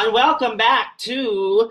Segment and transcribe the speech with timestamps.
[0.00, 0.14] everyone.
[0.14, 1.70] Welcome back to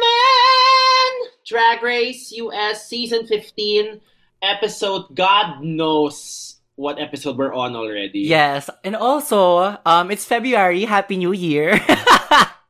[0.00, 4.00] Man Drag Race US Season 15,
[4.42, 8.20] episode God knows what episode we're on already.
[8.20, 10.84] Yes, and also, um, it's February.
[10.84, 11.80] Happy New Year.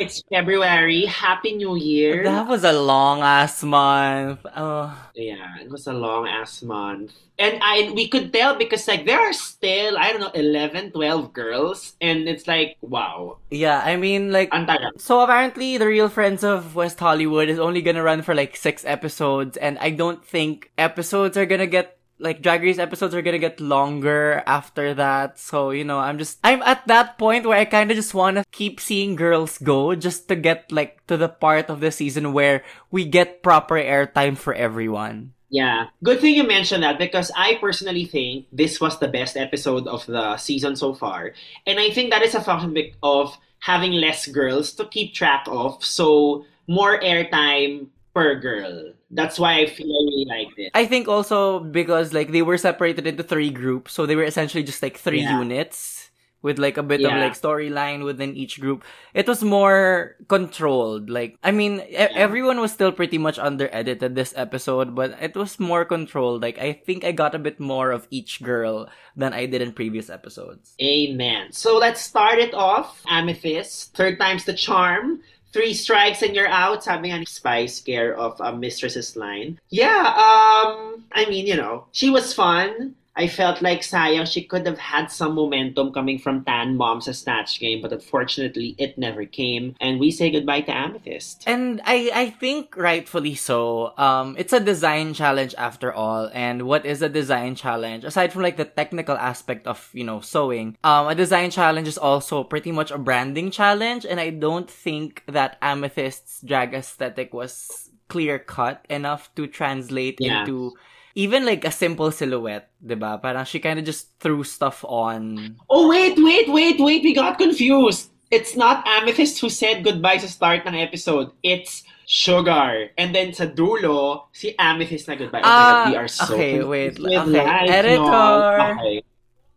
[0.00, 1.04] It's February.
[1.06, 2.22] Happy New Year.
[2.24, 4.40] that was a long ass month.
[4.56, 4.94] Oh.
[5.14, 7.12] Yeah, it was a long ass month.
[7.38, 11.32] And I we could tell because like there are still, I don't know, 11, 12
[11.32, 11.94] girls.
[12.00, 13.38] And it's like, wow.
[13.50, 14.98] Yeah, I mean, like, Ang tagal.
[15.00, 18.84] so apparently, the Real Friends of West Hollywood is only gonna run for like six
[18.84, 23.38] episodes, and I don't think episodes are gonna get like Drag Race episodes are gonna
[23.38, 25.38] get longer after that.
[25.38, 28.36] So, you know, I'm just, I'm at that point where I kind of just want
[28.36, 32.32] to keep seeing girls go just to get like to the part of the season
[32.32, 35.32] where we get proper airtime for everyone.
[35.50, 35.88] Yeah.
[36.04, 40.04] Good thing you mentioned that because I personally think this was the best episode of
[40.06, 41.32] the season so far.
[41.66, 45.82] And I think that is a function of having less girls to keep track of.
[45.84, 47.88] So more airtime
[48.18, 48.90] per girl.
[49.14, 50.70] That's why I feel I really liked it.
[50.74, 54.66] I think also because like they were separated into three groups, so they were essentially
[54.66, 55.38] just like three Yeah.
[55.38, 56.10] units
[56.42, 58.84] with like a bit of like storyline within each group.
[59.14, 61.10] It was more controlled.
[61.10, 65.34] Like I mean, e- everyone was still pretty much under edited this episode, but it
[65.34, 66.42] was more controlled.
[66.42, 68.86] Like I think I got a bit more of each girl
[69.16, 70.74] than I did in previous episodes.
[70.82, 71.50] Amen.
[71.50, 73.02] So let's start it off.
[73.10, 75.22] Amethyst, third time's the charm.
[75.52, 76.84] Three strikes and you're out.
[76.84, 79.58] Sabi nga ni Spice Care of um, Mistress's line.
[79.70, 82.94] Yeah, um, I mean, you know, she was fun.
[83.16, 87.58] I felt like sayang she could have had some momentum coming from Tan Mom's Snatch
[87.58, 89.74] game, but unfortunately it never came.
[89.80, 91.42] And we say goodbye to Amethyst.
[91.46, 93.92] And I, I think rightfully so.
[93.98, 96.30] Um, it's a design challenge after all.
[96.32, 98.04] And what is a design challenge?
[98.04, 101.98] Aside from like the technical aspect of, you know, sewing, um, a design challenge is
[101.98, 104.06] also pretty much a branding challenge.
[104.06, 110.40] And I don't think that Amethyst's drag aesthetic was clear cut enough to translate Yeah.
[110.42, 110.74] into
[111.14, 113.20] even like a simple silhouette, diba?
[113.20, 115.56] Parang she kind of just threw stuff on.
[115.70, 117.02] Oh, wait, wait, wait, wait.
[117.02, 118.10] We got confused.
[118.30, 121.32] It's not Amethyst who said goodbye sa start ng episode.
[121.42, 122.88] It's Sugar.
[122.96, 125.44] And then sa dulo, si Amethyst na goodbye.
[125.44, 126.96] Oh my Ah, God, we are so okay, wait.
[127.00, 128.00] Okay, life, editor.
[128.00, 128.76] No.
[128.80, 129.02] Okay.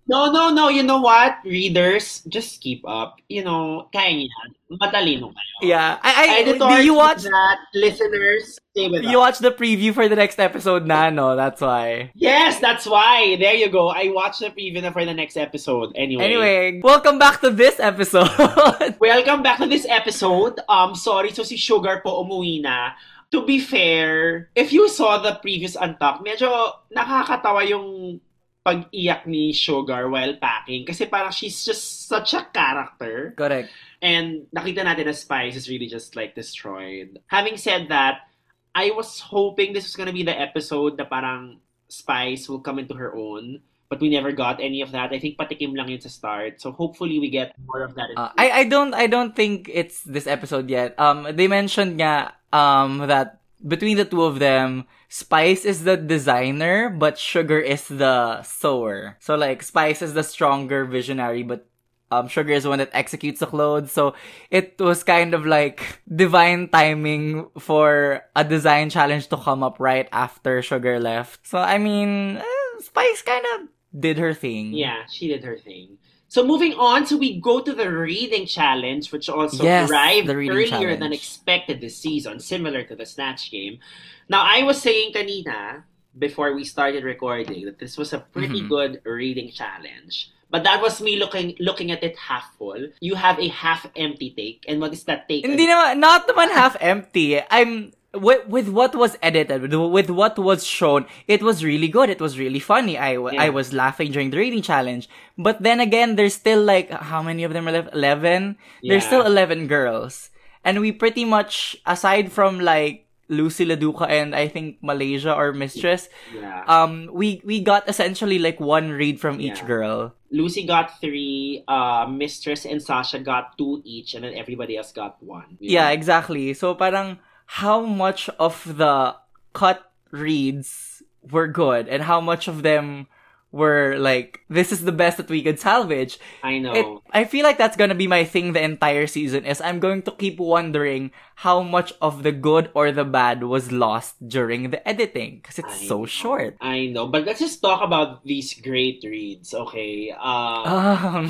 [0.08, 0.68] No, no, no.
[0.68, 1.38] You know what?
[1.46, 3.22] Readers, just keep up.
[3.30, 4.50] You know, kaya niyo yan.
[4.82, 5.56] Matalino kayo.
[5.62, 6.00] Yeah.
[6.02, 7.58] I, I, Editor, do you watch that?
[7.76, 9.24] Listeners, stay with You us.
[9.24, 11.36] watch the preview for the next episode na, no?
[11.36, 12.12] That's why.
[12.16, 13.38] Yes, that's why.
[13.40, 13.90] There you go.
[13.90, 15.94] I watched the preview na for the next episode.
[15.96, 16.24] Anyway.
[16.24, 18.32] Anyway, welcome back to this episode.
[19.00, 20.60] Welcome back to this episode.
[20.68, 22.98] Um, sorry, so si Sugar po umuwi na.
[23.32, 26.52] To be fair, if you saw the previous Untucked, medyo
[26.92, 28.20] nakakatawa yung
[28.62, 30.86] pag-iyak ni Sugar while packing.
[30.86, 33.34] Kasi parang she's just such a character.
[33.34, 33.70] Correct.
[34.02, 37.18] And nakita natin na Spice is really just like destroyed.
[37.28, 38.30] Having said that,
[38.74, 42.96] I was hoping this was gonna be the episode na parang Spice will come into
[42.96, 43.66] her own.
[43.92, 45.12] But we never got any of that.
[45.12, 46.64] I think patikim lang yun sa start.
[46.64, 48.08] So hopefully we get more of that.
[48.08, 50.96] in Uh, I I don't I don't think it's this episode yet.
[50.96, 56.90] Um, they mentioned nga um that between the two of them, Spice is the designer,
[56.90, 59.18] but Sugar is the sewer.
[59.20, 61.68] So like Spice is the stronger visionary, but
[62.12, 63.92] um Sugar is the one that executes the clothes.
[63.92, 64.16] So
[64.50, 70.08] it was kind of like divine timing for a design challenge to come up right
[70.12, 71.48] after Sugar left.
[71.48, 74.74] So I mean, eh, Spice kind of did her thing.
[74.74, 75.98] Yeah, she did her thing.
[76.32, 80.96] So moving on, so we go to the reading challenge, which also Yes, arrived earlier
[80.96, 83.84] than expected this season, similar to the Snatch game.
[84.32, 85.84] Now, I was saying kanina,
[86.16, 88.70] before we started recording, that this was a pretty Mhm.
[88.72, 90.32] good reading challenge.
[90.48, 92.80] But that was me looking looking at it half full.
[93.04, 94.64] You have a half empty take.
[94.72, 95.44] And what is that take?
[95.44, 97.44] Hindi naman, not naman half empty.
[97.52, 102.10] I'm, with, with what was edited, with, what was shown, it was really good.
[102.10, 102.98] It was really funny.
[102.98, 103.42] I, Yeah.
[103.42, 105.08] I was laughing during the reading challenge.
[105.38, 107.94] But then again, there's still like, how many of them are left?
[107.94, 108.58] 11?
[108.84, 110.30] There's still 11 girls.
[110.64, 116.10] And we pretty much, aside from like, Loosey LaDuca and I think Malaysia or Mistress,
[116.36, 116.66] Yeah.
[116.68, 120.14] um, we, we got essentially like one read from each girl.
[120.34, 125.16] Loosey got three, uh, Mistress and Sasha got two each, and then everybody else got
[125.24, 125.56] one.
[125.62, 126.54] Yeah, exactly.
[126.54, 127.20] So parang
[127.60, 129.16] how much of the
[129.52, 133.08] cut reads were good and how much of them
[133.52, 136.18] were like this is the best that we could salvage.
[136.42, 136.72] I know.
[136.72, 140.04] It, I feel like that's gonna be my thing the entire season is I'm going
[140.04, 141.12] to keep wondering
[141.44, 145.84] how much of the good or the bad was lost during the editing because it's
[145.84, 146.06] I so know.
[146.06, 146.56] short.
[146.62, 150.16] I know, but let's just talk about these great reads, okay?
[150.16, 151.28] Uh, Um,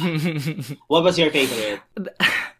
[0.87, 1.81] what was your favorite?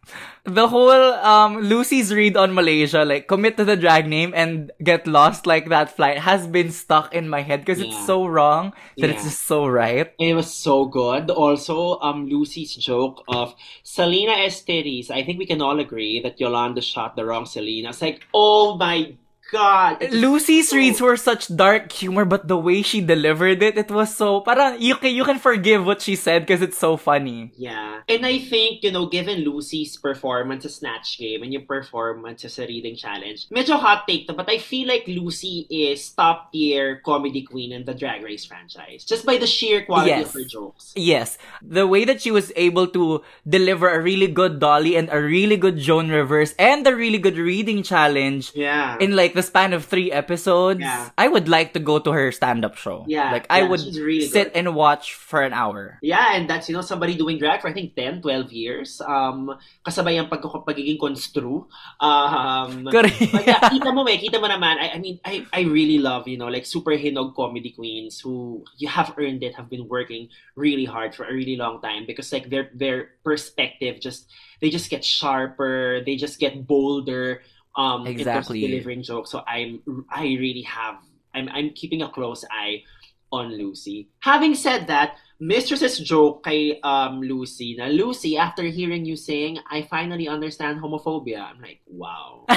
[0.44, 5.06] the whole um Loosey's read on Malaysia, like commit to the drag name and get
[5.06, 7.86] lost like that flight, has been stuck in my head because Yeah.
[7.86, 10.12] it's so wrong that it's just so right.
[10.20, 11.30] It was so good.
[11.30, 13.54] Also, um, Loosey's joke of
[13.84, 15.12] Salina EsTitties.
[15.12, 17.90] I think we can all agree that Yolanda shot the wrong Selena.
[17.90, 19.14] It's like, oh my
[19.52, 20.00] god.
[20.16, 24.16] Loosey's so- reads were such dark humor, but the way she delivered it, it was
[24.16, 27.52] so parang you can you can forgive what she said because it's so funny.
[27.60, 28.02] Yeah.
[28.10, 32.64] And I think, you know, given Loosey's performance sa Snatch Game and yung performance sa
[32.64, 37.44] Reading Challenge, medyo hot take to, but I feel like Loosey is top tier comedy
[37.44, 39.04] queen in the Drag Race franchise.
[39.06, 40.28] Just by the sheer quality Yes.
[40.28, 40.86] of her jokes.
[40.96, 45.20] Yes, the way that she was able to deliver a really good Dolly and a
[45.22, 48.98] really good Joan Rivers and a really good reading challenge Yeah.
[49.00, 51.10] in like the span of three episodes, Yeah.
[51.18, 53.06] I would like to go to her stand-up show.
[53.08, 54.58] Yeah, like I yeah, would really sit good.
[54.60, 56.00] and watch for an hour.
[56.02, 59.02] Yeah, and that's, you know, somebody doing drag for, I think, 10, 12 years.
[59.02, 59.54] Um,
[59.86, 61.66] kasabay ang pag pagiging constru.
[62.00, 63.20] Um, Correct.
[63.32, 66.28] But yeah, kita mo, eh, kita mo naman, I, I mean, I, I really love,
[66.28, 70.30] you know, like super hinog comedy queens who you have earned it, have been working
[70.56, 74.28] really hard for a really long time because like their their perspective just
[74.60, 77.42] they just get sharper, they just get bolder
[77.76, 78.62] um in terms of Exactly.
[78.62, 79.32] delivering jokes.
[79.32, 80.98] So I'm I really have
[81.34, 82.84] I'm I'm keeping a close eye
[83.32, 84.08] on Loosey.
[84.20, 89.82] Having said that, Mistress's joke kay um Loosey na Loosey after hearing you saying I
[89.90, 91.42] finally understand homophobia.
[91.42, 92.46] I'm like, wow.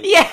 [0.00, 0.32] yes.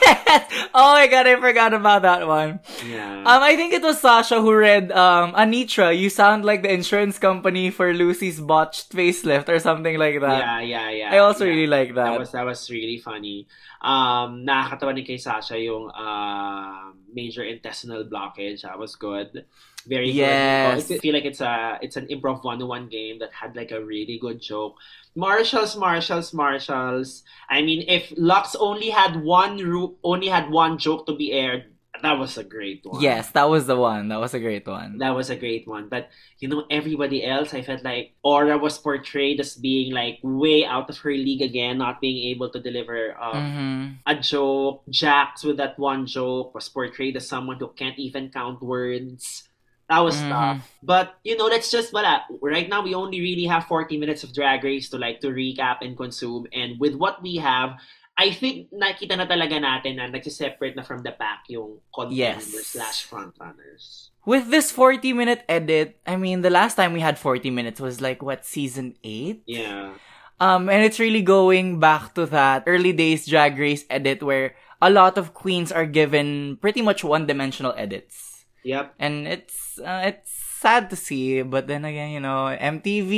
[0.71, 2.63] Oh my god, I forgot about that one.
[2.87, 3.27] Yeah.
[3.27, 7.19] Um, I think it was Sasha who read, um, Anetra, you sound like the insurance
[7.19, 10.39] company for Loosey's botched facelift or something like that.
[10.39, 11.13] yeah, yeah, yeah.
[11.13, 11.51] I also yeah.
[11.51, 12.07] really like that.
[12.07, 13.47] That was that was really funny.
[13.81, 18.63] Um, nakakatawa din kay Sasha yung uh, major intestinal blockage.
[18.63, 19.43] That was good.
[19.87, 20.87] Very Yes.
[20.87, 20.97] good.
[20.97, 24.19] I feel like it's a it's an improv one-on-one game that had like a really
[24.19, 24.75] good joke.
[25.15, 27.23] Marshals, Marshals, Marshals.
[27.49, 31.65] I mean, if Luxx only had one ru- only had one joke to be aired,
[32.03, 33.01] that was a great one.
[33.01, 34.09] Yes, that was the one.
[34.09, 34.99] That was a great one.
[34.99, 35.89] That was a great one.
[35.89, 40.63] But, you know, everybody else, I felt like Aura was portrayed as being like way
[40.63, 44.83] out of her league again, not being able to deliver um, hmm a joke.
[44.89, 49.46] Jax, with that one joke, was portrayed as someone who can't even count words.
[49.87, 50.29] That was Mhm.
[50.29, 50.61] tough.
[50.83, 52.27] But, you know, let's just, wala.
[52.43, 55.79] Right now, we only really have 40 minutes of Drag Race to like, to recap
[55.79, 56.43] and consume.
[56.51, 57.79] And with what we have,
[58.19, 62.73] I think nakita na talaga natin na nagsiseparate na from the pack yung contenders Yes.
[62.75, 64.09] slash frontrunners.
[64.27, 68.01] With this 40 minute edit, I mean, the last time we had 40 minutes was
[68.01, 69.43] like, what, season 8?
[69.47, 69.95] Yeah.
[70.41, 74.89] Um, and it's really going back to that early days drag race edit where a
[74.91, 78.26] lot of queens are given pretty much one-dimensional edits.
[78.67, 78.99] Yep.
[78.99, 80.27] And it's, uh, it's
[80.57, 83.13] sad to see, but then again, you know, MTV.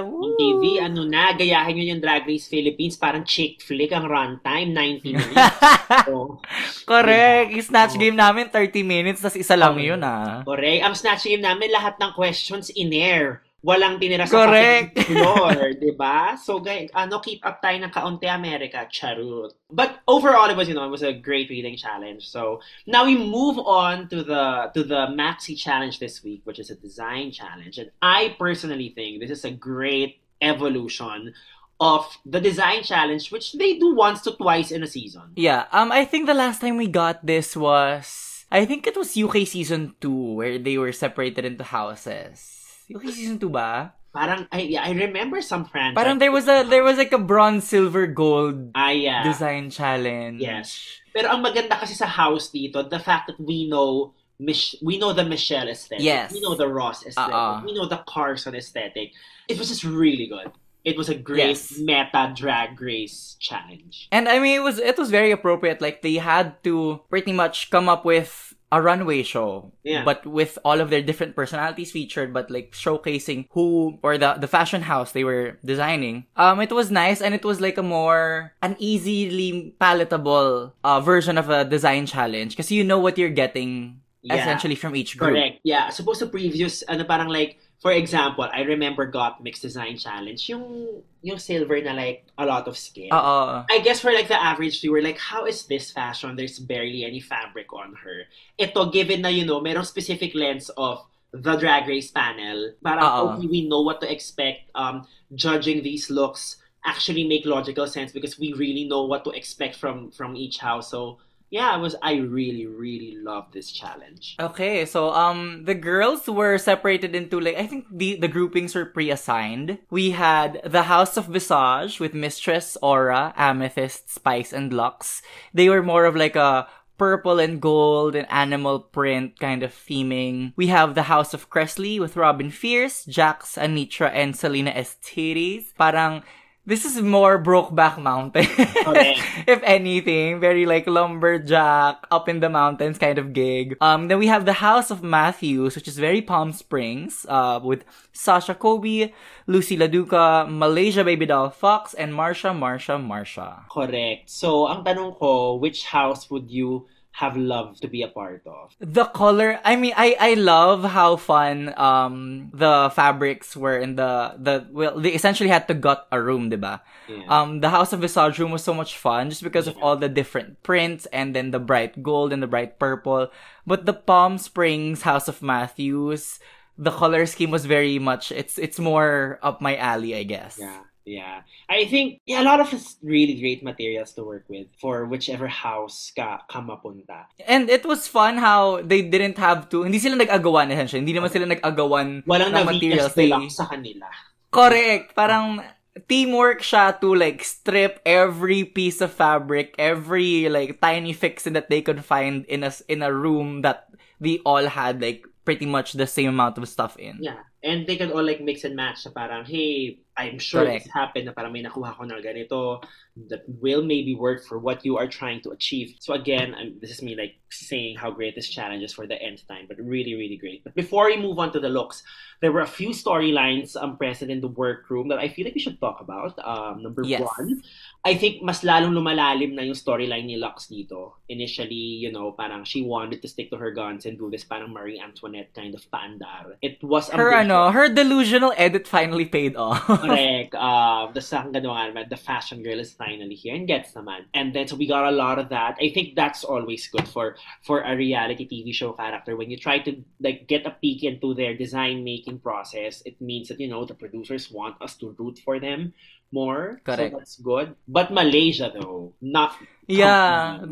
[0.00, 4.70] Yung TV, ano na, gayahin nyo yung Drag Race Philippines, parang chick flick ang runtime,
[4.70, 5.58] 90 minutes.
[6.06, 6.38] so,
[6.86, 7.52] Correct.
[7.52, 8.00] Yung snatch Oh.
[8.00, 9.82] game namin, 30 minutes, tas isa lang Oh.
[9.82, 10.40] yun ah.
[10.42, 10.80] correct.
[10.80, 13.42] Ang snatch game namin, lahat ng questions in-air.
[13.62, 15.06] Walang tinira sa Correct.
[15.06, 16.34] floor, di ba?
[16.34, 19.54] So, guys, ano, keep up tayo ng kaunti America, charut.
[19.70, 22.26] But overall, it was, you know, it was a great reading challenge.
[22.26, 22.58] So,
[22.90, 26.76] now we move on to the to the Maxi challenge this week, which is a
[26.76, 27.78] design challenge.
[27.78, 31.30] And I personally think this is a great evolution
[31.78, 35.34] of the design challenge, which they do once to twice in a season.
[35.34, 39.18] Yeah, um, I think the last time we got this was, I think it was
[39.18, 42.61] UK season 2 where they were separated into houses.
[42.94, 43.94] UK season 2 ba?
[44.12, 45.96] Parang, I, yeah, I remember some franchise.
[45.96, 49.22] Parang there was a, there was like a bronze, silver, gold Ah, yeah.
[49.24, 50.40] design challenge.
[50.40, 50.84] Yes.
[51.16, 55.12] Pero ang maganda kasi sa house dito, the fact that we know Mich- we know
[55.14, 56.02] the Michelle aesthetic.
[56.02, 56.32] Yes.
[56.34, 57.30] We know the Ross aesthetic.
[57.32, 57.62] Uh-uh.
[57.64, 59.12] We know the Carson aesthetic.
[59.46, 60.50] It was just really good.
[60.82, 61.78] It was a great Yes.
[61.78, 64.08] meta drag race challenge.
[64.10, 65.78] And I mean, it was, it was very appropriate.
[65.80, 70.00] Like, they had to pretty much come up with a runway show, Yeah.
[70.02, 74.48] but with all of their different personalities featured, but like showcasing who or the the
[74.48, 76.24] fashion house they were designing.
[76.40, 81.38] Um, it was nice and it was like a more an easily palatable uh, version
[81.38, 84.38] of a design challenge because you know what you're getting Yeah.
[84.38, 85.34] essentially from each group.
[85.34, 85.60] Correct.
[85.64, 85.90] Yeah.
[85.90, 91.02] Supposed to previous, ano parang like, for example, I remember Got Mix Design Challenge, yung,
[91.22, 93.10] yung silver na like, a lot of skin.
[93.10, 96.36] Uh, I guess for like the average viewer, like how is this fashion?
[96.36, 98.30] There's barely any fabric on her.
[98.58, 101.02] Ito, given na you know, merong specific lens of
[101.32, 103.28] the drag race panel, parang Oo.
[103.34, 104.70] okay, we know what to expect.
[104.74, 109.76] Um, judging these looks actually make logical sense because we really know what to expect
[109.76, 110.90] from from each house.
[110.90, 111.18] So
[111.52, 111.94] yeah, it was.
[112.00, 114.36] I really, really love this challenge.
[114.40, 118.88] Okay, so um the girls were separated into like I think the the groupings were
[118.88, 119.76] pre-assigned.
[119.92, 125.20] We had the House of Visage with Mistress, Aura, Amethyst, Spice, and Luxx.
[125.52, 126.66] They were more of like a
[126.96, 130.56] purple and gold and animal print kind of theming.
[130.56, 135.76] We have the House of Kressley with Robin Fierce, Jax, Anetra, and Salina EsTitties.
[135.76, 136.22] Parang
[136.64, 138.46] this is more Brokeback Mountain.
[138.82, 139.14] Okay.
[139.46, 143.76] if anything, very like lumberjack, up in the mountains kind of gig.
[143.80, 147.84] Um, then we have the House of Mathews, which is very Palm Springs, uh, with
[148.12, 149.14] Sasha Colby,
[149.48, 153.64] Loosey LaDuca, Malaysia Baby Doll Fox, and Marcia, Marcia, Marcia.
[153.70, 154.28] Correct.
[154.28, 158.72] So, ang tanong ko, which house would you have loved to be a part of?
[158.80, 164.34] The color, I mean, I I love how fun um the fabrics were in the
[164.40, 166.80] the well they essentially had to gut a room, diba?
[167.08, 167.28] Yeah.
[167.28, 170.08] Um, the House of Visage room was so much fun just because of all the
[170.08, 173.28] different prints and then the bright gold and the bright purple.
[173.66, 176.40] But the Palm Springs House of Mathews,
[176.78, 180.56] the color scheme was very much it's it's more up my alley, I guess.
[180.58, 181.42] Yeah, yeah.
[181.68, 186.12] I think yeah, a lot of really great materials to work with for whichever house
[186.14, 187.26] ka, ka mapunta.
[187.46, 191.02] And it was fun how they didn't have to hindi sila nag-agawan essentially.
[191.02, 193.14] Hindi naman sila nag-agawan Walang ng materials.
[193.14, 194.06] materials They- sa kanila.
[194.52, 195.16] Correct.
[195.16, 195.64] Parang
[196.08, 201.80] teamwork siya to like strip every piece of fabric, every like tiny fixin that they
[201.80, 203.88] could find in a in a room that
[204.20, 207.18] they all had like pretty much the same amount of stuff in.
[207.20, 207.38] Yeah.
[207.64, 210.84] And they can all like mix and match na parang, hey, I'm sure Correct.
[210.84, 212.82] this happened na parang may nakuha ko na ganito
[213.30, 215.94] that will maybe work for what you are trying to achieve.
[216.00, 219.14] So again, I'm, this is me like saying how great this challenge is for the
[219.14, 220.64] end time, but really, really great.
[220.64, 222.02] But before we move on to the looks,
[222.40, 225.60] there were a few storylines um, present in the workroom that I feel like we
[225.60, 226.34] should talk about.
[226.42, 227.22] Um, number Yes.
[227.38, 227.62] one,
[228.02, 231.22] I think mas lalong lumalalim na yung storyline ni Lux dito.
[231.30, 234.74] Initially, you know, parang she wanted to stick to her guns and do this parang
[234.74, 236.58] Marie Antoinette kind of paandar.
[236.58, 237.46] It was Her ambitious.
[237.46, 239.86] ano, her delusional edit finally paid off.
[240.02, 240.50] Correct.
[240.58, 244.26] Um, the ganda nga naman, the fashion girl is finally here and gets naman.
[244.34, 245.78] And then so we got a lot of that.
[245.78, 249.78] I think that's always good for for a reality TV show character when you try
[249.78, 252.98] to like get a peek into their design making process.
[253.06, 255.94] It means that you know the producers want us to root for them
[256.32, 256.80] more.
[256.84, 257.12] Correct.
[257.12, 257.76] So that's good.
[257.86, 259.54] But Malaysia though, not
[259.86, 260.64] Yeah.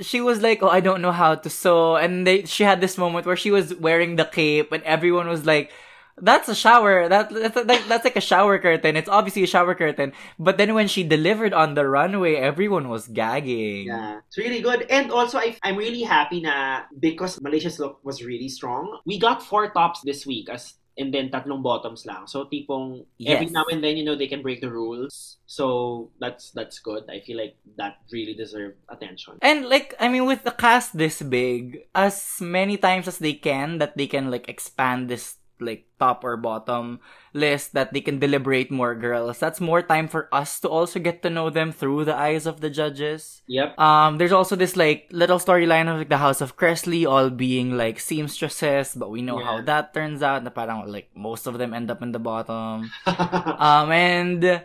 [0.00, 2.98] She was like, "Oh, I don't know how to sew," and they she had this
[2.98, 5.70] moment where she was wearing the cape, and everyone was like,
[6.18, 7.06] "That's a shower.
[7.06, 8.98] That that's like, that's like a shower curtain.
[8.98, 13.06] It's obviously a shower curtain." But then when she delivered on the runway, everyone was
[13.06, 13.86] gagging.
[13.86, 14.82] Yeah, it's really good.
[14.90, 18.98] And also, I, I'm really happy na because Malaysia's look was really strong.
[19.06, 22.26] We got four tops this week as and then tatlong bottoms lang.
[22.26, 23.50] So tipong every Yes.
[23.50, 25.38] now and then, you know, they can break the rules.
[25.46, 27.04] So that's that's good.
[27.10, 29.38] I feel like that really deserved attention.
[29.42, 33.78] And like, I mean, with the cast this big, as many times as they can,
[33.78, 37.00] that they can like expand this like top or bottom
[37.32, 39.38] list, that they can deliberate more girls.
[39.38, 42.60] That's more time for us to also get to know them through the eyes of
[42.60, 43.42] the judges.
[43.46, 43.78] Yep.
[43.78, 47.76] Um, there's also this like little storyline of like the House of Kressley all being
[47.76, 50.42] like seamstresses, but we know how that turns out.
[50.44, 52.90] Na parang like most of them end up in the bottom.
[53.64, 54.62] Um, and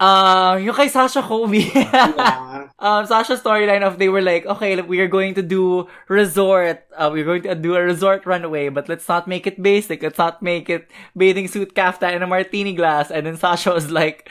[0.00, 1.70] uh, yung kay Sasha Colby.
[1.74, 2.68] yeah.
[2.78, 6.84] um, Sasha's storyline of they were like, okay, we are going to do resort.
[6.96, 10.02] Uh, we're going to do a resort runway, but let's not make it basic.
[10.02, 13.10] Let's not make it bathing suit kaftan and a martini glass.
[13.10, 14.30] And then Sasha was like,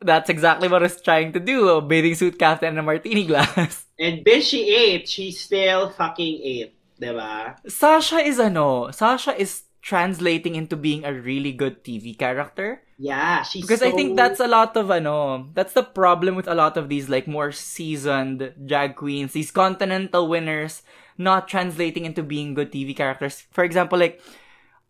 [0.00, 1.68] that's exactly what I was trying to do.
[1.68, 3.86] A bathing suit kaftan and a martini glass.
[4.02, 5.08] And bitch, she ate.
[5.08, 6.74] She still fucking ate.
[7.00, 7.54] Diba?
[7.70, 12.82] Sasha is ano, Sasha is translating into being a really good TV character.
[13.02, 16.54] Yeah, she's Because I think that's a lot of ano, that's the problem with a
[16.54, 20.86] lot of these like more seasoned drag queens, these continental winners
[21.18, 23.42] not translating into being good TV characters.
[23.50, 24.22] For example, like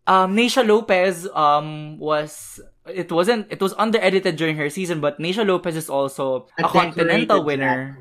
[0.05, 5.17] um Naysha Lopez um was it wasn't it was under edited during her season, but
[5.17, 7.97] Naysha Lopez is also a, continental winner.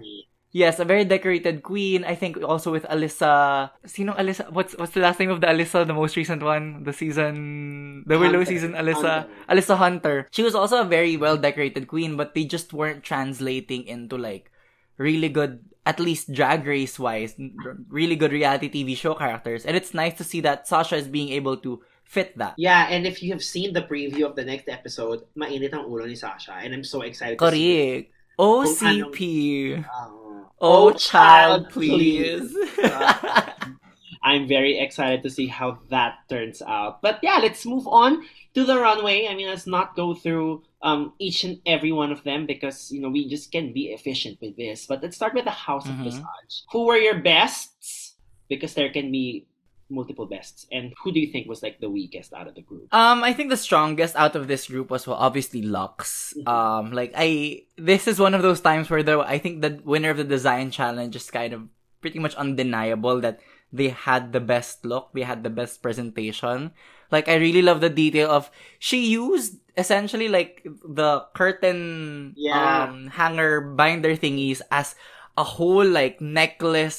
[0.53, 2.05] Yes, a very decorated queen.
[2.05, 3.71] I think also with Alyssa.
[3.89, 4.53] Sino Alyssa?
[4.53, 5.87] What's what's the last name of the Alyssa?
[5.89, 8.53] The most recent one, the season, the Willow Hunter.
[8.53, 8.77] season.
[8.77, 9.49] Alyssa, Hunter.
[9.49, 10.17] Alyssa Hunter.
[10.31, 14.53] She was also a very well decorated queen, but they just weren't translating into like
[15.01, 17.33] really good, at least drag race wise,
[17.89, 19.65] really good reality TV show characters.
[19.65, 22.61] And it's nice to see that Sasha is being able to fit that.
[22.61, 26.05] Yeah, and if you have seen the preview of the next episode, mainit ang ulo
[26.05, 26.61] ni Sasha.
[26.61, 28.13] And I'm so excited to see Correct.
[28.37, 29.81] OCP.
[30.63, 32.55] Oh, Oh, child, please.
[34.25, 37.03] I'm very excited to see how that turns out.
[37.03, 38.23] But yeah, let's move on
[38.55, 39.27] to the runway.
[39.27, 43.01] I mean, let's not go through um, each and every one of them because you
[43.01, 44.87] know we just can be efficient with this.
[44.87, 45.99] But let's start with the House Mhm.
[45.99, 46.55] of Visage.
[46.71, 48.15] Who were your bests?
[48.49, 49.47] Because there can be
[49.93, 52.89] multiple bests, and who do you think was like the weakest out of the group?
[52.93, 56.33] Um, I think the strongest out of this group was well, obviously Luxx.
[56.41, 56.49] Mhm.
[56.49, 60.11] Um, like I, this is one of those times where the I think the winner
[60.11, 61.69] of the design challenge is kind of
[62.01, 63.39] pretty much undeniable that
[63.73, 66.73] they had the best look, they had the best presentation.
[67.13, 72.85] Like I really love the detail of she used essentially like the curtain Yeah.
[72.89, 74.95] um hanger binder thingies as
[75.39, 76.97] a whole like necklace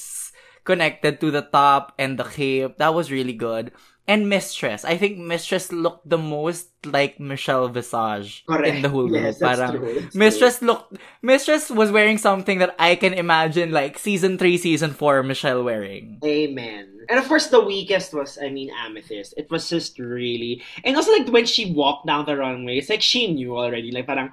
[0.63, 2.77] connected to the top and the cape.
[2.77, 3.72] That was really good.
[4.05, 4.84] And Mistress.
[4.84, 9.24] I think Mistress looked the most like Michelle Visage in the whole group.
[9.24, 10.10] Yes, Parang true.
[10.13, 15.24] Mistress looked Mistress was wearing something that I can imagine like season 3, season 4
[15.24, 16.20] Michelle wearing.
[16.25, 17.05] Amen.
[17.10, 19.36] And of course, the weakest was, I mean, Amethyst.
[19.38, 23.01] It was just really, and also like when she walked down the runway, it's like
[23.01, 23.91] she knew already.
[23.91, 24.32] Like, parang,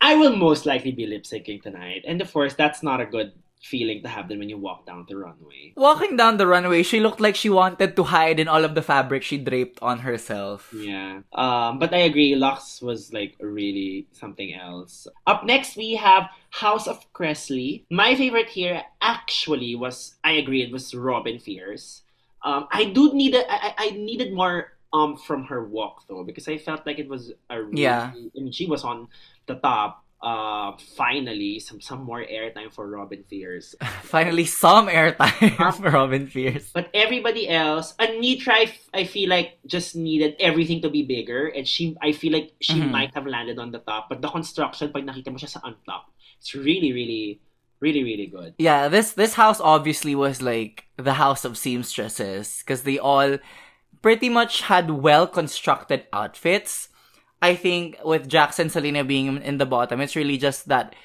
[0.00, 3.32] I will most likely be lip syncing tonight, and of course, that's not a good
[3.64, 5.72] feeling to have them when you walk down the runway.
[5.74, 8.82] Walking down the runway, she looked like she wanted to hide in all of the
[8.82, 10.68] fabric she draped on herself.
[10.76, 11.20] Yeah.
[11.32, 15.08] Um, but I agree, Luxx was like really something else.
[15.26, 17.84] Up next, we have House of Kressley.
[17.90, 22.02] My favorite here actually was, I agree, it was Robin Fierce.
[22.44, 26.46] Um, I do need a, I, I needed more um from her walk though because
[26.46, 28.12] I felt like it was a really, Yeah.
[28.14, 29.08] I mean, she was on
[29.46, 30.03] the top.
[30.24, 33.76] Uh, finally, some some more airtime for Robin Fierce.
[34.08, 36.72] Finally, some airtime Um, for Robin Fierce.
[36.72, 41.52] But everybody else, Anetra, I, f- I feel like just needed everything to be bigger,
[41.52, 42.88] and she, I feel like she Mhm.
[42.88, 44.08] might have landed on the top.
[44.08, 46.08] But the construction, pag nakita mo siya sa on top,
[46.40, 47.44] it's really, really,
[47.84, 48.56] really, really good.
[48.56, 53.36] Yeah, this this house obviously was like the house of seamstresses because they all
[54.00, 56.88] pretty much had well constructed outfits.
[57.44, 60.96] I think with Jackson and Salina being in the bottom, it's really just that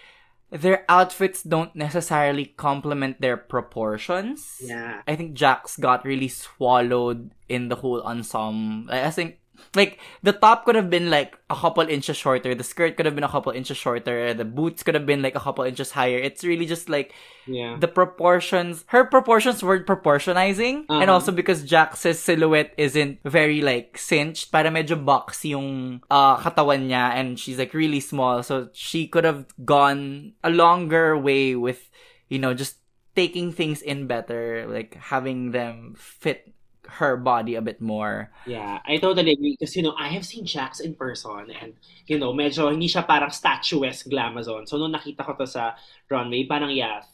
[0.52, 4.56] their outfits don't necessarily complement their proportions.
[4.64, 8.88] Yeah, I think Jax got really swallowed in the whole ensemble.
[8.88, 9.39] I think
[9.76, 13.16] like the top could have been like a couple inches shorter, the skirt could have
[13.16, 16.18] been a couple inches shorter, the boots could have been like a couple inches higher.
[16.18, 17.14] It's really just like
[17.50, 20.86] yeah, the proportions her proportions weren't proportionizing.
[20.90, 21.14] And Uh-huh.
[21.14, 27.14] also because Jax's silhouette isn't very like cinched para medyo box yung uh, katawan niya.
[27.18, 28.44] And she's like really small.
[28.44, 31.90] So she could have gone a longer way with
[32.30, 32.78] you know just
[33.18, 36.54] taking things in better like having them fit
[36.98, 38.80] her body a bit more yeah.
[38.86, 42.34] I totally agree because you know I have seen Jax in person, and you know
[42.34, 44.68] medyo hindi siya parang statuesque glamazon.
[44.68, 45.78] So nung nakita ko to sa
[46.10, 47.06] runway, parang yeah.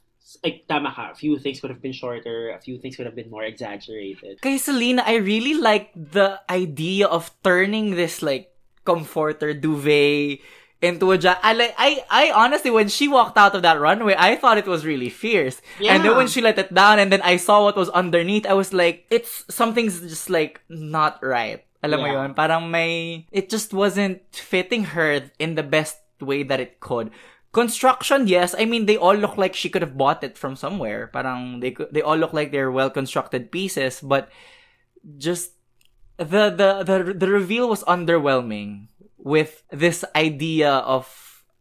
[0.41, 1.13] Like, tama ka.
[1.13, 2.49] A few things could have been shorter.
[2.49, 4.41] A few things could have been more exaggerated.
[4.41, 8.49] Kay Selena, I really like the idea of turning this like
[8.83, 10.41] comforter duvet
[10.85, 11.41] into a jacket.
[11.43, 14.69] I like I I honestly when she walked out of that runway, I thought it
[14.69, 15.59] was really fierce.
[15.81, 18.53] And then when she let it down and then I saw what was underneath, I
[18.53, 21.65] was like, it's something's just like not right.
[21.83, 22.17] Alam mo Yeah.
[22.25, 22.33] yun?
[22.33, 27.09] Parang may it just wasn't fitting her in the best way that it could.
[27.53, 28.51] Construction, yes.
[28.57, 31.07] I mean, they all look like she could have bought it from somewhere.
[31.07, 34.27] Parang they could, they all look like they're well constructed pieces, but
[35.17, 35.55] just
[36.17, 38.87] the the the the reveal was underwhelming
[39.25, 41.09] with this idea of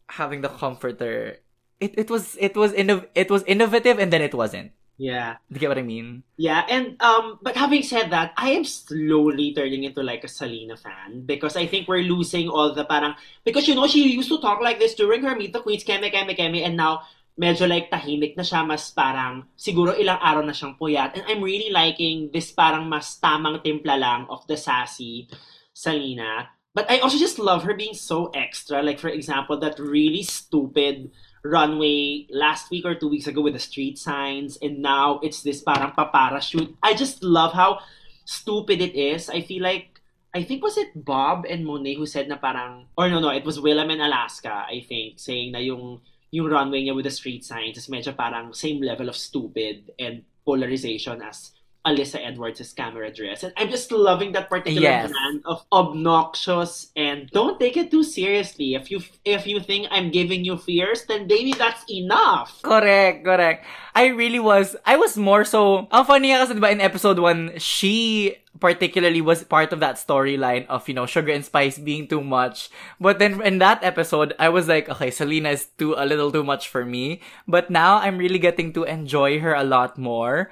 [0.07, 1.41] having the comforter.
[1.81, 4.71] It it was it was inno- it was innovative and then it wasn't.
[4.95, 5.43] Yeah.
[5.51, 6.23] Do you get what I mean?
[6.39, 10.79] Yeah, and um, but having said that, I am slowly turning into like a Selena
[10.79, 14.39] fan because I think we're losing all the parang because you know she used to
[14.39, 17.03] talk like this during her Meet the Queens, keme keme keme, and now
[17.35, 21.43] medyo like tahimik na siya, mas parang siguro ilang araw na siyang puyat, and I'm
[21.43, 25.27] really liking this parang mas tamang timpla lang of the sassy
[25.75, 26.54] Selena.
[26.75, 28.83] But I also just love her being so extra.
[28.83, 31.09] Like for example, that really stupid
[31.41, 35.63] runway last week or two weeks ago with the street signs and now it's this
[35.63, 36.75] parang paparachute.
[36.83, 37.79] I just love how
[38.25, 39.29] stupid it is.
[39.29, 40.01] I feel like
[40.35, 43.45] I think was it Bob and Monet who said na parang or no no it
[43.45, 46.01] was Willem and Alaska I think saying na yung
[46.33, 50.27] yung runway niya with the street signs is medyo parang same level of stupid and
[50.43, 51.55] polarization as
[51.85, 53.43] Alyssa Edwards' camera dress.
[53.43, 55.11] And I'm just loving that particular Yes.
[55.11, 58.73] brand of obnoxious and don't take it too seriously.
[58.75, 62.61] If you if you think I'm giving you fears, then maybe that's enough.
[62.61, 63.65] Correct, correct.
[63.95, 68.35] I really was, I was more so, ang funny kasi diba in episode 1, she
[68.59, 72.69] particularly was part of that storyline of, you know, sugar and spice being too much.
[72.99, 76.43] But then in that episode, I was like, okay, Salina is too, a little too
[76.43, 77.21] much for me.
[77.47, 80.51] But now I'm really getting to enjoy her a lot more.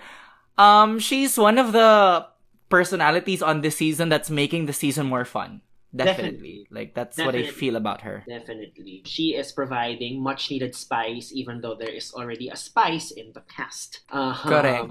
[0.57, 2.25] Um, she's one of the
[2.69, 5.61] personalities on this season that's making the season more fun.
[5.95, 6.65] Definitely.
[6.71, 8.23] Like that's what I feel about her.
[8.27, 9.03] Definitely.
[9.05, 13.41] She is providing much needed spice, even though there is already a spice in the
[13.45, 14.01] cast.
[14.09, 14.49] Uh-huh.
[14.49, 14.89] Correct.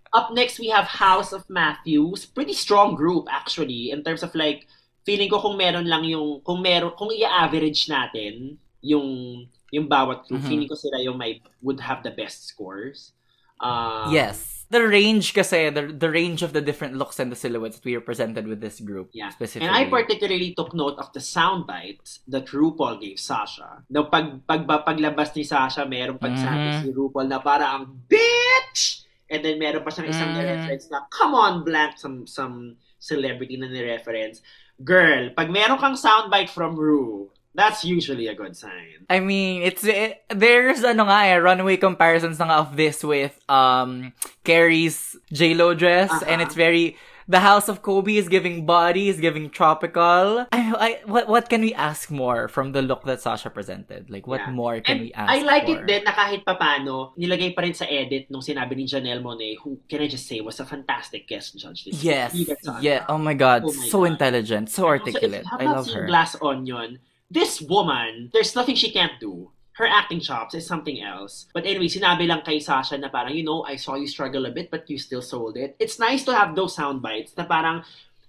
[0.14, 2.24] Up next, we have House of Mathews.
[2.24, 4.64] Pretty strong group, actually, in terms of like,
[5.04, 10.40] feeling ko kung meron lang yung, kung meron, kung i-average natin yung, yung bawat group,
[10.40, 10.48] Mhm.
[10.48, 13.12] feeling ko sila yung may, would have the best scores.
[13.60, 14.57] Um, yes.
[14.68, 17.96] The range kasi, the, the range of the different looks and the silhouettes that we
[17.96, 19.08] are presented with this group.
[19.16, 19.30] Yeah.
[19.30, 19.64] Specifically.
[19.66, 23.80] And I particularly took note of the sound bites that RuPaul gave Sasha.
[23.88, 26.82] No, pag, pag, paglabas ni Sasha, meron pagsabi Mhm.
[26.84, 29.04] si RuPaul na para ang bitch!
[29.32, 30.44] And then meron pa siyang isang Mhm.
[30.44, 34.42] reference na, come on, blank, some, some celebrity na ni-reference.
[34.84, 39.02] Girl, pag meron kang soundbite from Ru, that's usually a good sign.
[39.10, 44.14] I mean, it's it, there's ano nga eh, runway comparisons nga of this with um
[44.46, 46.46] Carrie's J-Lo dress and Uh-huh.
[46.46, 46.94] it's very
[47.28, 50.48] the House of Kobe is giving body, is giving tropical.
[50.48, 54.08] I, I what what can we ask more from the look that Sasha presented?
[54.08, 54.56] Like what Yeah.
[54.56, 55.76] more can And we ask I like for?
[55.76, 59.60] it din na kahit papano, nilagay pa rin sa edit nung sinabi ni Janelle Monet,
[59.60, 62.32] who, can I just say, was a fantastic guest judge this Yes.
[62.80, 63.04] Yeah.
[63.12, 63.68] Oh my god.
[63.68, 64.16] Oh my so God.
[64.16, 65.44] intelligent, so articulate.
[65.52, 66.08] Also, I love her.
[66.08, 66.96] Glass Onion,
[67.30, 69.50] this woman, there's nothing she can't do.
[69.78, 71.46] Her acting chops is something else.
[71.54, 74.50] But anyway, sinabi lang kay Sasha na parang, you know, I saw you struggle a
[74.50, 75.76] bit, but you still sold it.
[75.78, 77.84] It's nice to have those sound bites na parang,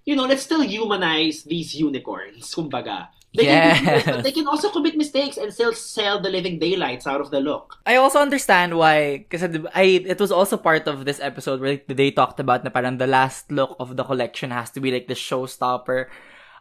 [0.06, 3.10] you know, let's still humanize these unicorns, kumbaga.
[3.30, 4.22] They, can, do this, but Yes.
[4.26, 7.78] they can also commit mistakes and still sell the living daylights out of the look.
[7.86, 11.86] I also understand why ba- I it was also part of this episode where like,
[11.86, 15.06] they talked about na parang the last look of the collection has to be like
[15.06, 16.10] the showstopper.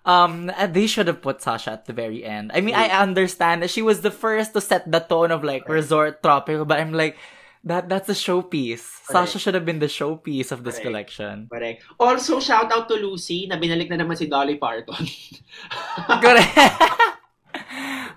[0.05, 2.51] Um, they should have put Sasha at the very end.
[2.53, 5.67] I mean, I understand that she was the first to set the tone of like
[5.67, 7.17] resort tropical, but I'm like,
[7.63, 9.03] that that's a showpiece.
[9.05, 9.11] Correct.
[9.11, 10.87] Sasha should have been the showpiece of this Correct.
[10.87, 11.47] collection.
[11.51, 11.83] Correct.
[11.99, 14.95] Also, shout out to Loosey na binalik na naman si Dolly Parton.
[16.23, 16.55] Correct.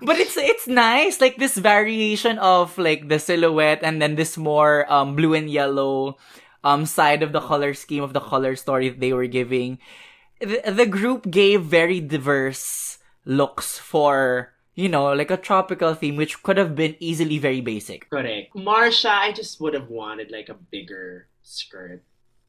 [0.01, 4.85] but it's it's nice like this variation of like the silhouette and then this more
[4.91, 6.15] um blue and yellow
[6.63, 9.79] um side of the color scheme of the color story that they were giving
[10.43, 16.43] the, the group gave very diverse looks for you know like a tropical theme which
[16.43, 18.55] could have been easily very basic Correct.
[18.55, 22.03] Marcia, I just would have wanted like a bigger skirt.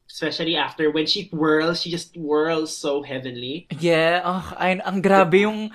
[0.05, 3.67] Especially after when she twirls, she just twirls so heavenly.
[3.79, 5.71] yeah oh, ay, ang grabe yung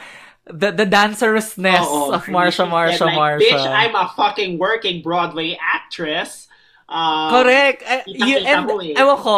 [0.47, 5.59] the, the dancerousness Oo, of Marcia Marcia like, Marcia Bitch, I'm a fucking working Broadway
[5.61, 6.49] actress.
[6.91, 7.85] Um, Correct.
[7.87, 8.99] I, kitang-kita you, and, eh.
[8.99, 9.35] ewan ko,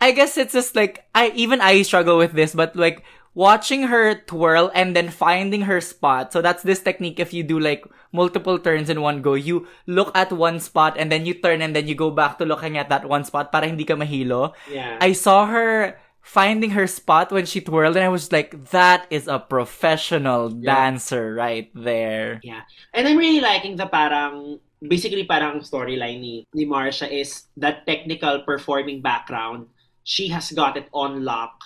[0.00, 3.04] I guess it's just like, I, even I struggle with this, but like,
[3.38, 6.32] watching her twirl and then finding her spot.
[6.32, 9.34] So that's this technique if you do like multiple turns in one go.
[9.34, 12.44] You look at one spot and then you turn and then you go back to
[12.44, 14.54] looking at that one spot para hindi ka mahilo.
[14.66, 14.98] Yeah.
[15.00, 19.28] I saw her finding her spot when she twirled and I was like, that is
[19.28, 20.74] a professional Yeah.
[20.74, 22.40] dancer right there.
[22.42, 22.66] Yeah.
[22.92, 28.42] And I'm really liking the parang, basically parang storyline ni, ni Marcia is that technical
[28.42, 29.68] performing background.
[30.08, 31.60] She has got it on lock,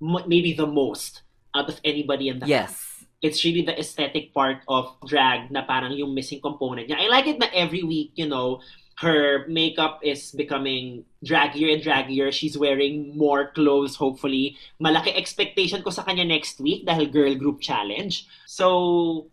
[0.00, 1.20] m- maybe the most
[1.52, 2.48] out of anybody in the cast.
[2.48, 2.72] Yes.
[3.20, 7.04] It's really the aesthetic part of drag na parang yung missing component niya.
[7.04, 8.64] I like it na every week, you know,
[8.98, 12.32] her makeup is becoming draggier and draggier.
[12.32, 14.56] She's wearing more clothes, hopefully.
[14.80, 18.24] Malaki expectation ko sa kanya next week dahil girl group challenge.
[18.48, 19.28] So,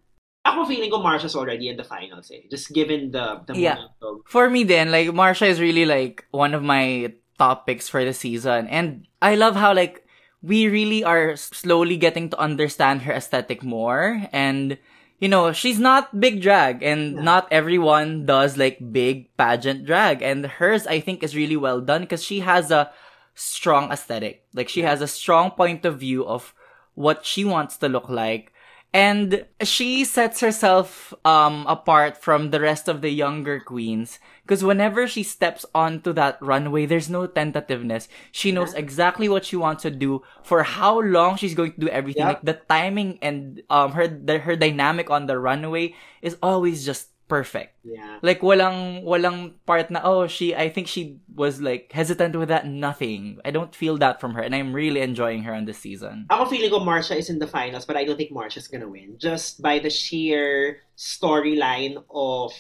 [0.45, 2.45] ako feeling ko Marcia's already in the finals eh.
[2.52, 3.80] Just given the, the Yeah.
[3.80, 4.22] momentum.
[4.28, 8.13] For me then, like Marsha is really like one of my top picks for the
[8.13, 8.67] season.
[8.67, 10.06] And I love how like
[10.43, 14.21] we really are slowly getting to understand her aesthetic more.
[14.32, 14.78] And
[15.19, 17.21] you know, she's not big drag and Yeah.
[17.23, 20.21] not everyone does like big pageant drag.
[20.21, 22.91] And hers I think is really well done because she has a
[23.36, 24.43] strong aesthetic.
[24.54, 26.54] Like she has a strong point of view of
[26.95, 28.52] what she wants to look like.
[28.91, 35.06] And she sets herself um apart from the rest of the younger queens because whenever
[35.06, 38.10] she steps onto that runway, there's no tentativeness.
[38.32, 41.89] She knows exactly what she wants to do for how long she's going to do
[41.89, 42.25] everything.
[42.25, 42.34] Yep.
[42.34, 47.13] Like the timing and um her the, her dynamic on the runway is always just
[47.30, 47.78] perfect.
[47.86, 48.18] Yeah.
[48.26, 52.65] Like walang walang part na oh she I think she was like hesitant with that
[52.65, 53.38] nothing.
[53.46, 56.26] I don't feel that from her and I'm really enjoying her on this season.
[56.34, 59.15] Ako feeling ko Marcia is in the finals, but I don't think Marcia's gonna win.
[59.22, 62.52] Just by the sheer storyline of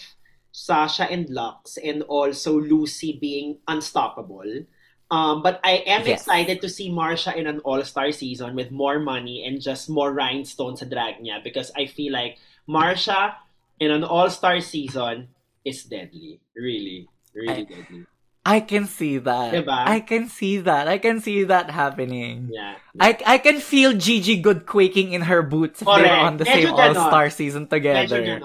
[0.53, 4.45] Sasha and Luxx and also Loosey being unstoppable.
[5.09, 6.21] Um, but I am Yes.
[6.21, 10.79] excited to see Marcia in an all-star season with more money and just more rhinestones
[10.81, 12.37] sa drag niya because I feel like
[12.69, 13.33] Marcia
[13.79, 15.29] in an all-star season
[15.65, 16.39] is deadly.
[16.55, 18.05] Really, really deadly.
[18.45, 19.53] I can see that.
[19.53, 19.83] Diba?
[19.85, 20.87] I can see that.
[20.87, 22.49] I can see that happening.
[22.49, 22.79] Yeah.
[22.97, 26.23] I I can feel Gigi Goode quaking in her boots if they were Correct.
[26.23, 26.95] on the Medyo same.
[26.97, 28.41] All-Star season Medyo together.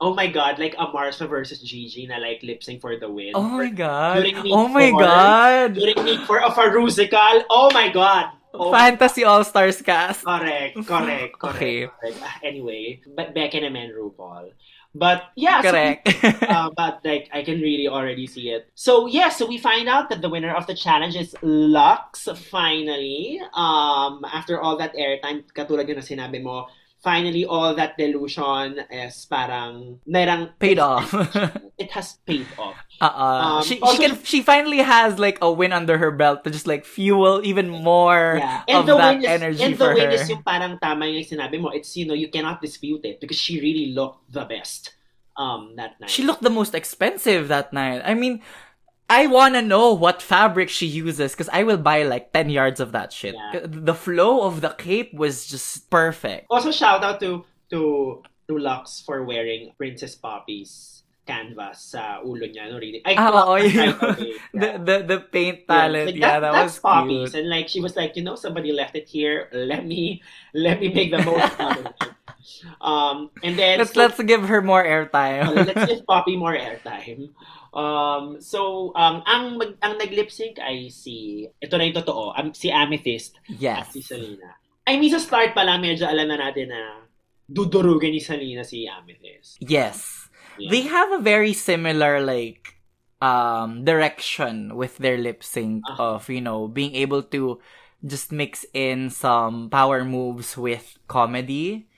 [0.00, 3.36] Oh my God, like a Marcia versus Gigi na like lip sync for the win.
[3.36, 4.24] Oh my god.
[4.24, 5.74] Meet Oh my god.
[5.76, 7.44] During Meet for a Rusical.
[7.52, 8.32] Oh my God.
[8.54, 10.22] Oh, Fantasy All-Stars cast.
[10.24, 11.56] correct, correct, correct.
[11.58, 11.90] Okay.
[11.90, 12.18] correct.
[12.22, 14.54] Ah, Anyway, but Becky naman RuPaul.
[14.94, 16.06] But yeah, so Correct.
[16.42, 18.70] uh, but like I can really already see it.
[18.74, 23.40] So yeah, so we find out that the winner of the challenge is Luxx finally.
[23.52, 26.70] Um, after all that airtime, katulad yun na sinabi mo,
[27.02, 31.10] finally all that delusion is parang merang Paid off.
[31.76, 32.76] It has paid off.
[33.00, 33.10] Uh-uh.
[33.58, 36.50] Um, she, also- she can she finally has like a win under her belt to
[36.50, 38.62] just like fuel even more Yeah.
[38.62, 40.14] of And the that win is, energy and for the win her.
[40.14, 41.74] is yung parang tama yung sinabi mo.
[41.74, 44.94] It's, you know, you cannot dispute it because she really looked the best
[45.36, 46.10] um that night.
[46.10, 48.02] She looked the most expensive that night.
[48.06, 48.38] I mean,
[49.10, 52.92] I wanna know what fabric she uses because I will buy like 10 yards of
[52.94, 53.34] that shit.
[53.34, 53.66] Yeah.
[53.66, 56.46] The flow of the cape was just perfect.
[56.48, 62.68] Also, shout out to to to Luxx for wearing Princess Poppy's canvas sa ulo niya.
[62.68, 63.00] No, really.
[63.04, 63.96] I Ah, yun.
[63.96, 64.76] okay, the, yeah.
[64.78, 67.32] the the paint talent, Like, yeah, that, that, that's was Poppy's.
[67.32, 67.40] cute.
[67.40, 69.48] And like she was like, you know, somebody left it here.
[69.50, 70.20] Let me
[70.52, 72.12] let me make the most out of it.
[72.80, 75.64] Um, and then Let's so- let's give her more Uh, airtime.
[75.64, 77.32] let's give Poppy more airtime.
[77.74, 82.54] Um, so, um, ang, mag, ang nag-lip sync ay si, ito na yung totoo, um,
[82.54, 83.90] si Amethyst at yes.
[83.90, 84.54] si Selena.
[84.86, 87.02] I mean, sa start pa lang, medyo alam na natin na
[87.50, 89.58] dudurugin ni Selena si Amethyst.
[89.58, 90.23] Yes.
[90.58, 90.70] Yeah.
[90.70, 92.76] They have a very similar like
[93.22, 96.16] um direction with their lip sync Ah.
[96.18, 97.60] of, you know, being able to
[98.04, 101.88] just mix in some power moves with comedy.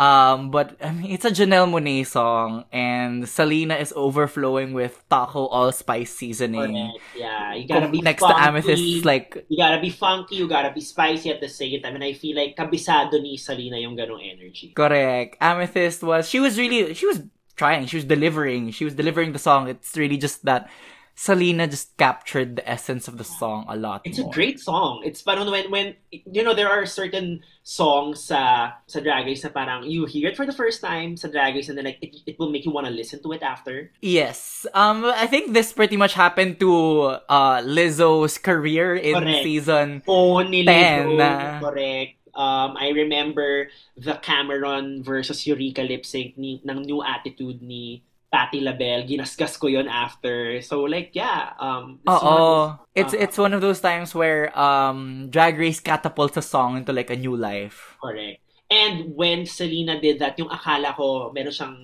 [0.00, 5.44] Um, but I mean, it's a Janelle Monáe song, and Salina is overflowing with taco
[5.52, 6.72] allspice seasoning.
[6.72, 7.04] Correct.
[7.12, 8.40] Yeah, you gotta be Next funky.
[8.40, 12.00] to Amethyst, like you gotta be funky, you gotta be spicy at the same time.
[12.00, 14.72] And I feel like kabisado ni Salina yung ganong energy.
[14.72, 15.36] Correct.
[15.36, 17.20] Amethyst was she was really she was
[17.60, 19.68] trying, she was delivering, she was delivering the song.
[19.68, 20.72] It's really just that
[21.20, 24.00] Salina just captured the essence of the song a lot.
[24.08, 25.04] It's a great song.
[25.04, 29.52] It's parang when when you know there are certain songs sa sa Drag Race na
[29.52, 32.16] parang you hear it for the first time sa Drag Race and then like it,
[32.24, 33.92] it will make you want to listen to it after.
[34.00, 34.64] Yes.
[34.72, 39.44] Um I think this pretty much happened to uh Lizzo's career in Correct.
[39.44, 41.60] season Oh, ni Ten Lizzo, na.
[41.60, 42.19] correct.
[42.34, 48.62] Um, I remember the Cameron versus Eureka lip sync ni, ng New Attitude ni Patti
[48.62, 49.06] LaBelle.
[49.10, 50.62] Ginasgas ko yon after.
[50.62, 54.54] So like yeah, um it's Oh, those- it's uh, it's one of those times where
[54.54, 57.98] um Drag Race catapults a song into like a new life.
[57.98, 58.38] Correct.
[58.70, 61.76] And when Selena did that, yung akala ko meron siyang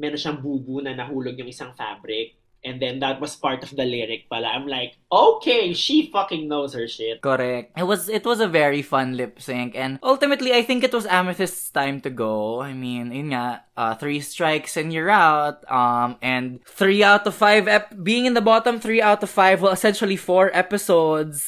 [0.00, 2.32] meron siyang bubu na nahulog yung isang fabric.
[2.64, 4.48] And then that was part of the lyric pala.
[4.48, 7.20] I'm like, okay, she fucking knows her shit.
[7.20, 7.76] Correct.
[7.76, 11.06] It was it was a very fun lip sync and ultimately I think it was
[11.06, 12.60] Amethyst's time to go.
[12.60, 15.62] I mean, yun nga, uh, three strikes and you're out.
[15.70, 19.60] Um and three out of five ep- being in the bottom three out of five,
[19.60, 21.44] well essentially four episodes.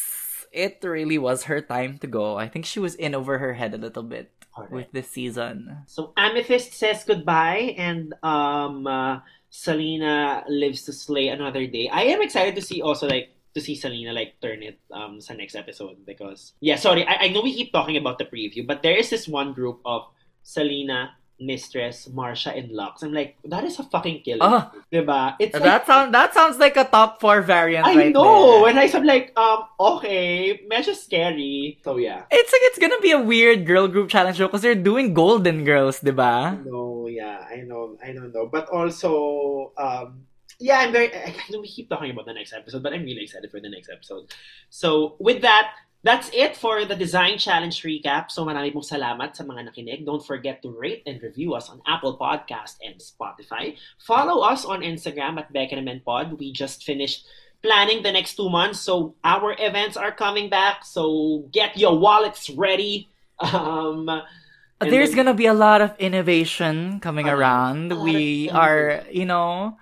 [0.52, 2.36] It really was her time to go.
[2.36, 4.32] I think she was in over her head a little bit
[4.70, 5.84] with this season.
[5.86, 9.20] So Amethyst says goodbye, and um, uh,
[9.56, 11.88] Selena lives to slay another day.
[11.88, 15.32] I am excited to see also like to see Selena like turn it um sa
[15.32, 18.84] next episode because yeah, sorry, I, I know we keep talking about the preview, but
[18.84, 20.12] there is this one group of
[20.44, 23.02] Selena, Mistress, Marcia, and Luxx.
[23.02, 24.72] I'm like, that is a fucking killer, Ah.
[24.92, 25.36] diba?
[25.38, 28.70] It's like, That sound that sounds like a top four variant I right know, there.
[28.70, 31.78] and I am like, um, okay, medyo scary.
[31.84, 32.24] So yeah.
[32.30, 35.64] It's like it's gonna be a weird girl group challenge show because they're doing Golden
[35.64, 36.56] Girls, diba?
[36.64, 40.24] No, yeah, I know, I don't know, but also, um,
[40.58, 41.12] yeah, I'm very.
[41.14, 43.60] I, I know we keep talking about the next episode, but I'm really excited for
[43.60, 44.32] the next episode.
[44.70, 45.68] So with that,
[46.06, 48.30] that's it for the design challenge recap.
[48.30, 50.06] So marami pong salamat sa mga nakinig.
[50.06, 53.74] Don't forget to rate and review us on Apple Podcast and Spotify.
[53.98, 56.38] Follow us on Instagram at Beckham and Pod.
[56.38, 57.26] We just finished
[57.66, 60.86] planning the next two months, so our events are coming back.
[60.86, 63.10] So get your wallets ready.
[63.42, 64.06] Um,
[64.78, 67.96] There's then- gonna be a lot of innovation coming Uh, around.
[68.04, 69.76] We are, you know,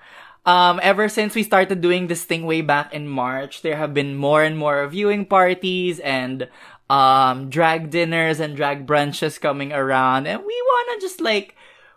[0.46, 4.14] um, ever since we started doing this thing way back in March, there have been
[4.16, 6.48] more and more viewing parties and
[6.90, 11.56] um drag dinners and drag brunches coming around, and we wanna just like.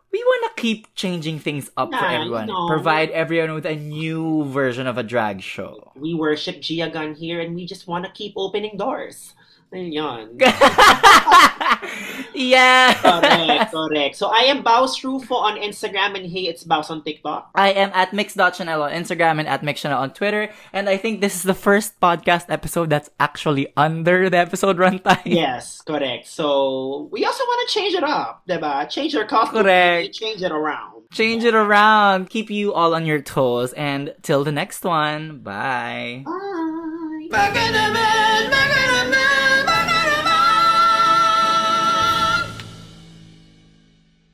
[0.09, 2.47] We want to keep changing things up for Yeah, everyone.
[2.47, 2.67] know.
[2.69, 5.91] Provide everyone with a new version of a drag show.
[5.99, 9.35] we worship Gia Gunn here and we just want to keep opening doors.
[9.73, 10.39] Ayun.
[12.37, 12.93] Yeah.
[12.93, 14.15] correct, correct.
[14.15, 17.49] So I am Baus Rufo on Instagram and hey, it's Baus on TikTok.
[17.55, 20.49] I am at mix.chanel on Instagram and at mixchannel on Twitter.
[20.71, 25.25] And I think this is the first podcast episode that's actually under the episode runtime.
[25.25, 26.27] Yes, correct.
[26.27, 28.87] So we also want to change it up, diba?
[28.89, 29.63] Change our costume.
[29.63, 30.13] Correct.
[30.13, 31.09] Change it around.
[31.11, 32.29] Change it around.
[32.29, 33.73] Keep you all on your toes.
[33.73, 36.23] And till the next one, bye.
[36.25, 37.27] Bye.
[37.29, 38.86] Baka naman, baka